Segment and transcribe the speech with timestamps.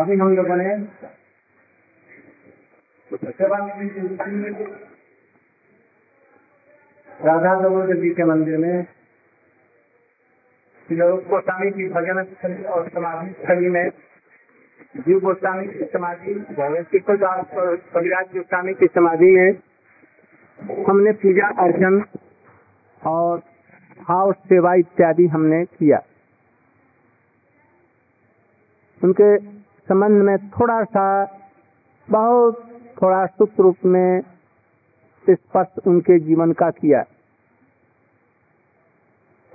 [0.00, 0.74] अभी हम लोगों ने
[7.08, 8.86] राधा दामोदर जी के मंदिर में
[10.88, 12.22] गोस्वामी की भजन
[12.68, 13.90] और समाधि स्थली में
[14.98, 16.34] जीव गोस्वामी की समाधि
[17.00, 22.02] कविराज गोस्वामी की समाधि में हमने पूजा अर्चन
[23.02, 23.42] और
[24.08, 26.02] हाउस सेवा इत्यादि हमने किया
[29.00, 29.59] उनके
[29.90, 31.04] संबंध में थोड़ा सा,
[32.08, 32.58] बहुत
[33.02, 34.20] थोड़ा सूत्र रूप में
[35.30, 37.02] स्पष्ट उनके जीवन का किया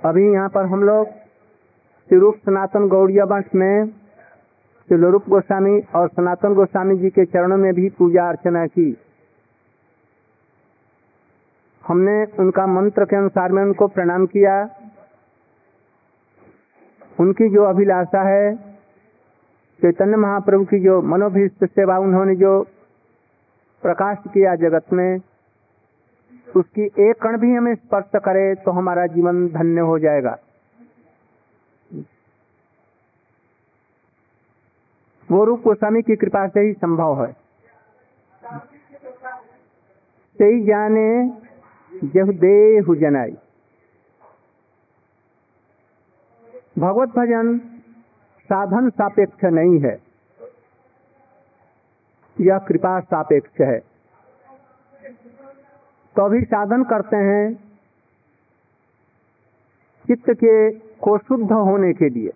[0.00, 1.06] अभी यहाँ पर हम लोग
[2.08, 3.86] श्रीरूप सनातन गौड़िया वंश में
[4.88, 8.96] श्रीरूप गोस्वामी और सनातन गोस्वामी जी के चरणों में भी पूजा अर्चना की।
[11.86, 14.62] हमने उनका मंत्र के अनुसार में उनको प्रणाम किया।
[17.20, 18.75] उनकी जो अभिलाषा है
[19.80, 22.50] चैतन्य महाप्रभु की जो मनोभीष्ट सेवा उन्होंने जो
[23.82, 25.20] प्रकाश किया जगत में,
[26.56, 30.36] उसकी एक कण भी हमें स्पर्श करे तो हमारा जीवन धन्य हो जाएगा।
[35.28, 37.32] वो रूप गोस्वामी की कृपा से ही संभव है।
[40.38, 41.06] सही जाने
[42.14, 43.36] जब देहु जनाई
[46.78, 47.58] भगवत भजन
[48.46, 49.98] साधन सापेक्ष नहीं है।
[52.40, 53.78] यह कृपा सापेक्ष है।
[56.16, 57.54] तो अभी साधन करते हैं
[60.06, 62.30] चित्त के को शुद्ध होने के लिए,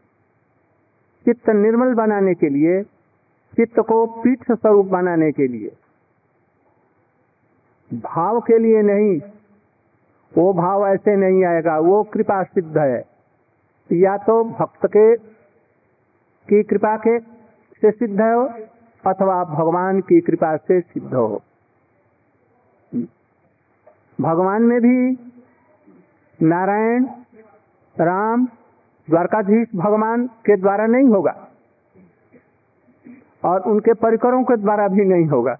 [1.24, 2.82] चित्त निर्मल बनाने के लिए,
[3.56, 5.70] चित्त को पीठ स्वरूप बनाने के लिए।
[7.92, 9.20] भाव के लिए नहीं,
[10.38, 13.04] वो भाव ऐसे नहीं आएगा, वो कृपा सिद्ध है।
[13.92, 15.29] या तो भक्त के
[16.50, 18.42] की कृपा के से सिद्ध हो,
[19.04, 21.42] अथवा भगवान की कृपा से सिद्ध हो।
[24.18, 24.96] भगवान में भी
[26.40, 27.04] नारायण,
[27.96, 28.46] राम,
[29.08, 31.32] द्वारकाधीश भगवान के द्वारा नहीं होगा,
[33.42, 35.56] और उनके परिकरों के द्वारा भी नहीं होगा।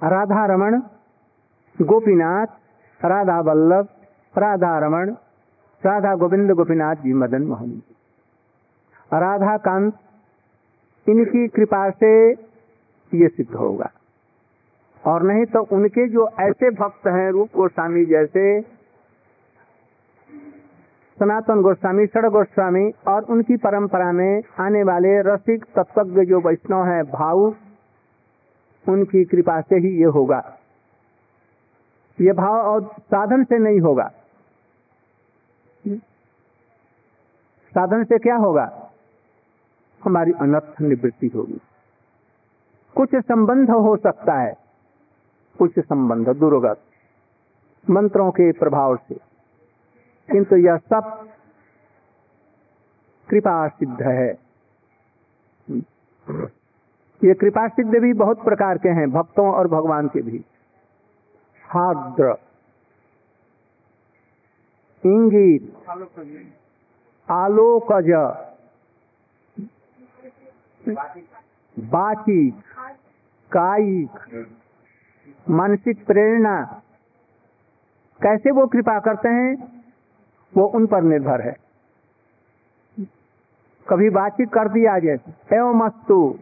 [0.00, 0.80] राधा रमण,
[1.78, 2.46] गोपीनाथ,
[3.00, 3.88] राधा वल्लभ,
[4.34, 5.14] राधा रमण
[5.86, 7.96] राधा गोविंद गोपीनाथ जी मदन मोहन जी।
[9.12, 9.94] राधा कांत,
[11.08, 12.30] इनकी कृपा से
[13.14, 13.90] ये सिद्ध होगा।
[15.06, 18.60] और नहीं तो उनके जो ऐसे भक्त हैं रूप गोस्वामी जैसे
[21.18, 27.02] सनातन गोस्वामी, षड गोस्वामी और उनकी परंपरा में आने वाले रसिक तत्वज्ञ जो वैष्णव है
[27.02, 27.54] भाव
[28.88, 30.58] उनकी कृपा से ही ये होगा।
[32.20, 34.12] ये भाव और साधन से नहीं होगा।
[37.78, 38.92] साधन से क्या होगा?
[40.04, 41.60] हमारी अनर्थ निवृत्ति होगी।
[42.96, 44.56] कुछ संबंध हो सकता है,
[45.58, 46.80] कुछ संबंध दुर्गत,
[47.90, 49.14] मंत्रों के प्रभाव से।
[50.32, 51.28] किंतु यह सब
[53.28, 54.38] कृपा सिद्ध है।
[57.24, 60.44] ये कृपा सिद्ध भी बहुत प्रकार के हैं, भक्तों और भगवान के भी।
[61.64, 62.36] हाद्र
[65.06, 65.74] इंगित
[67.30, 68.10] आलोकज।
[71.78, 72.54] बाचिक।
[73.52, 74.46] कायिक।
[75.50, 76.82] मानसिक प्रेरणा।
[78.22, 79.82] कैसे वो कृपा करते हैं?
[80.56, 81.56] वो उन पर निर्भर है।
[83.88, 86.38] कभी बातचीत कर दिया जैसे एवं मस्तु।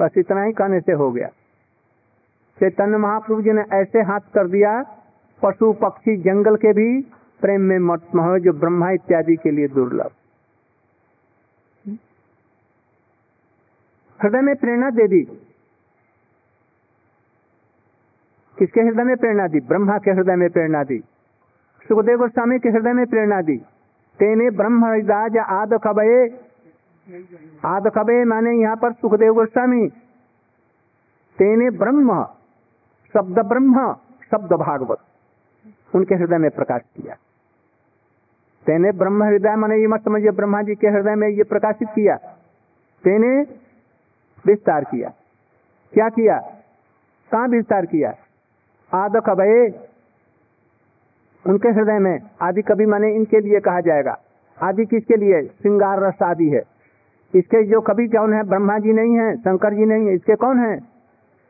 [0.00, 1.28] बस इतना ही कहने से हो गया।
[2.60, 4.82] चैतन्य महाप्रभु जी ने ऐसे हाथ कर दिया,
[5.42, 10.10] पशु पक्षी जंगल के भी प्रेम में मत हो, जो ब्रह्मा इत्यादि के लिए दुर्लभ।
[14.22, 15.20] हृदय में प्रेरणा दे दी।
[18.58, 19.60] किसके हृदय में प्रेरणा दी?
[19.60, 20.98] ब्रह्मा के हृदय में प्रेरणा दी।
[21.88, 23.56] सुखदेव गोस्वामी के हृदय में प्रेरणा दी।
[24.18, 24.84] तेने ब्रह्म
[25.40, 26.28] आद कबे।
[27.64, 29.88] आद खबे माने यहाँ पर सुखदेव गोस्वामी।
[31.38, 32.24] तेने ब्रह्म,
[33.12, 33.92] शब्द ब्रह्म,
[34.30, 34.98] शब्द भागवत
[35.94, 37.16] उनके हृदय में प्रकाश किया।
[38.66, 42.16] तेने ब्रह्म हृदय माने ये मत समझिए ब्रह्मा जी के हृदय में ये प्रकाशित किया।
[43.04, 43.40] तेने
[44.46, 45.08] विस्तार किया।
[45.92, 46.38] क्या किया?
[47.32, 48.14] कहा विस्तार किया?
[48.92, 49.68] आद कबे
[51.44, 54.18] उनके हृदय में। आदि कभी माने इनके लिए कहा जाएगा।
[54.62, 55.42] आदि किसके लिए?
[55.42, 56.62] श्रृंगार रस आदि है।
[57.34, 58.42] इसके जो कवि कौन है?
[58.42, 60.78] ब्रह्मा जी नहीं है शंकर जी नहीं है इसके कौन है?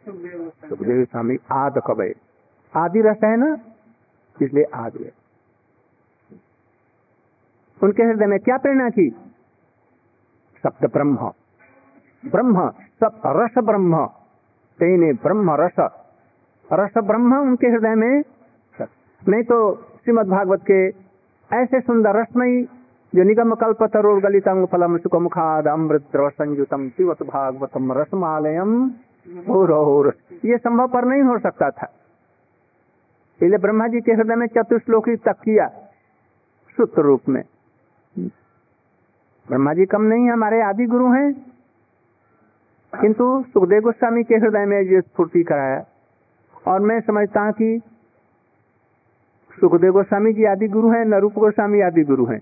[0.06, 2.14] सुखदेव स्वामी आद कबे
[2.76, 3.56] आदि रस है ना?
[4.42, 5.25] इसलिए आदि है।
[7.82, 9.10] उनके हृदय में क्या प्रेरणा थी?
[10.62, 11.16] शब्द ब्रह्म।
[12.30, 14.06] ब्रह्म सब रस ब्रह्म।
[14.78, 15.76] तेने ब्रह्म रस।
[16.72, 18.22] रस ब्रह्म उनके हृदय में?
[19.28, 20.88] नहीं तो श्रीमद भागवत के
[21.56, 22.64] ऐसे सुंदर रसमयी
[23.14, 28.90] जो निगम कल्प तरुण गलितम फलम सुख मुखाद अमृत द्रव संयुतम शिवत भागवतम रसमालयम
[29.48, 31.92] और ये संभव पर नहीं हो सकता था।
[33.42, 35.66] इसलिए ब्रह्मा जी के हृदय में चतुश्लोकी तक किया।
[36.76, 37.42] सूत्र रूप में।
[38.18, 41.32] ब्रह्मा जी, कम नहीं, हमारे आदि गुरु हैं।
[42.92, 45.84] किंतु सुखदेव गोस्वामी के हृदय में ये स्फूर्ति कराया।
[46.66, 47.80] और मैं समझता हूँ कि
[49.60, 52.40] सुखदेव गोस्वामी जी आदि गुरु हैं न रूप गोस्वामी आदि गुरु हैं।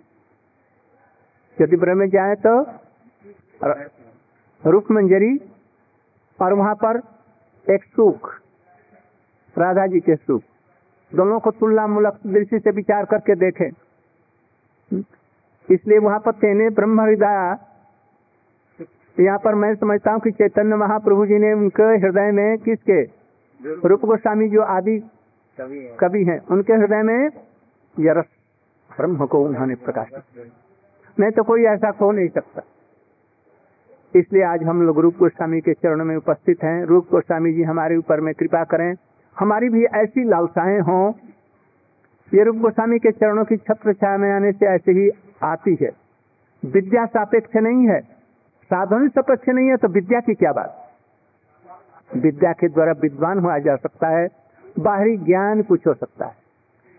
[1.59, 2.61] यदि ब्रह्म जाए तो
[4.63, 5.37] रूप मंजरी
[6.39, 7.01] और वहाँ पर
[7.67, 8.31] एक सुख,
[9.57, 10.43] राधा जी के सुख।
[11.13, 13.71] दोनों को तुलना मूलक दृष्टि से विचार करके देखें।
[15.69, 17.57] इसलिए वहाँ पर तेने ब्रह्म हृदय
[19.17, 23.03] यहाँ पर मैं समझता हूँ कि चैतन्य महाप्रभु जी ने उनके हृदय में किसके?
[23.85, 24.99] रूप गोस्वामी जो आदि
[25.99, 27.29] कवि हैं। उनके हृदय में
[27.97, 28.25] यरस
[28.91, 30.53] ब्रह्म को उन्होंने प्रकाशित
[31.17, 32.63] नहीं तो कोई ऐसा खो नहीं सकता।
[34.15, 37.97] इसलिए आज हम लोग रूप गोस्वामी के चरणों में उपस्थित हैं। रूप गोस्वामी जी हमारे
[37.97, 38.95] ऊपर में कृपा करें।
[39.37, 41.13] हमारी भी ऐसी लालसाएँ हों।
[42.33, 45.09] ये रूप गोस्वामी के चरणों की छत्र छाया में आने से ऐसे ही
[45.45, 45.91] आती है।
[46.65, 48.01] विद्या सापेक्ष नहीं है।
[48.65, 50.81] साधन सापेक्ष नहीं है तो विद्या की क्या बात?
[52.17, 54.29] विद्या के द्वारा विद्वान हुआ जा सकता है
[54.79, 56.35] बाहरी ज्ञान कुछ हो सकता है।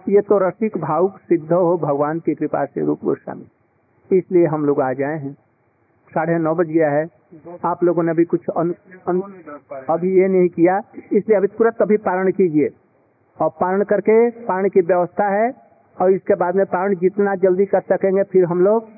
[0.09, 3.45] ये तो रसिक भावुक सिद्ध हो भगवान की कृपा से रूप गोस्वामी।
[4.17, 5.33] इसलिए हम लोग आ जाए हैं।
[6.13, 7.07] साढ़े नौ बज गया है।
[7.65, 8.75] आप लोगों ने अभी कुछ अन,
[9.07, 9.21] अन,
[9.89, 12.69] अभी ये नहीं किया। इसलिए अभी तुरंत अभी पारण कीजिए।
[13.41, 15.64] और पारण करके पारण की व्यवस्था है।
[16.01, 18.89] और इसके बाद में पारण जितना जल्दी कर सकेंगे, फिर हम लोग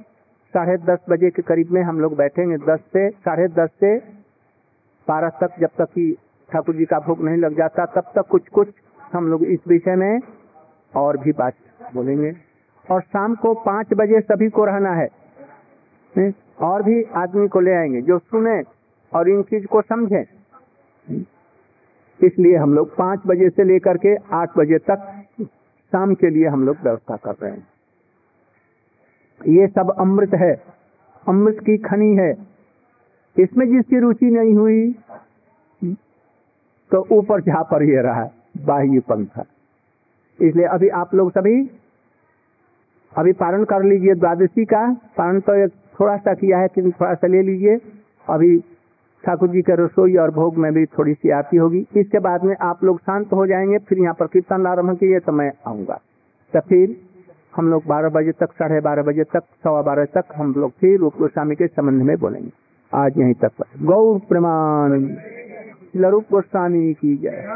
[0.54, 3.98] साढ़े दस बजे के करीब में हम लोग बैठेंगे। दस से, साढ़े दस से
[5.08, 6.18] बारह तक जब तक कि
[6.52, 8.68] ठाकुर जी का भोग नहीं लग जाता, तब तक कुछ कुछ
[9.14, 10.20] हम लोग इस विषय में
[10.96, 11.54] और भी बात
[11.96, 12.34] बोलेंगे।
[12.92, 15.08] और शाम को पाँच बजे सभी को रहना है।
[16.62, 18.62] और भी आदमी को ले आएँगे जो सुने
[19.14, 20.26] और इन चीज़ को समझे।
[22.24, 25.17] इसलिए हम लोग पाँच बजे से लेकर के आठ बजे तक
[25.92, 27.68] शाम के लिए हम लोग व्यवस्था कर रहे हैं।
[29.42, 30.54] ये सब अमृत है।
[31.24, 32.32] अमृत की खनी है।
[33.36, 34.96] इसमें जिसकी रुचि नहीं हुई
[36.92, 38.24] तो ऊपर जहाँ पर ये रहा
[38.66, 39.42] बाह्य पंथ
[40.40, 41.56] इसलिए अभी आप लोग सभी,
[43.14, 44.82] अभी पारण कर लीजिए द्वादशी का।
[45.18, 47.78] पारण तो एक थोड़ा सा किया है कि थोड़ा सा ले लीजिए।
[48.28, 48.58] अभी
[49.26, 52.56] ठाकुर जी के रसोई और भोग में भी थोड़ी सी आती होगी। इसके बाद में
[52.62, 56.02] आप लोग शांत हो जाएँगे, फिर यहाँ पर कीर्तन आरंभ किए तो मैं आऊँगा।
[56.54, 56.96] तो फिर
[57.56, 61.00] हम लोग बारह बजे तक, साढ़े बारह बजे तक, सवा बारह तक हम लोग फिर
[61.00, 62.50] रूप गोस्वामी के संबंध में बोलेंगे।
[62.94, 65.16] आज यहीं तक गौर प्रमाण।
[65.96, 67.48] रूप गोस्वामी की जय।